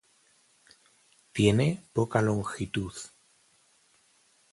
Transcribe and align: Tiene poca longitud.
Tiene 1.31 1.83
poca 1.93 2.23
longitud. 2.23 2.91